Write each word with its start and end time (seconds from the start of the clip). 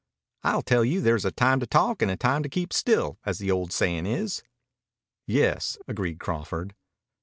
I'll 0.41 0.63
tell 0.63 0.83
you 0.83 0.99
there's 0.99 1.25
a 1.25 1.31
time 1.31 1.59
to 1.59 1.67
talk 1.67 2.01
and 2.01 2.09
a 2.09 2.15
time 2.17 2.41
to 2.41 2.49
keep 2.49 2.73
still, 2.73 3.19
as 3.23 3.37
the 3.37 3.51
old 3.51 3.71
sayin' 3.71 4.07
is." 4.07 4.41
"Yes," 5.27 5.77
agreed 5.87 6.19
Crawford. 6.19 6.73